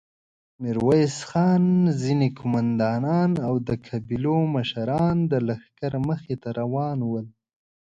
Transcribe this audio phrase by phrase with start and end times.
[0.61, 1.63] ميرويس خان،
[2.01, 7.25] ځينې قوماندانان او د قبيلو مشران د لښکر مخې ته روان ول.